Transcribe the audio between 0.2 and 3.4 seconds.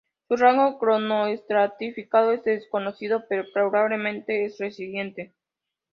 Su rango cronoestratigráfico es desconocido,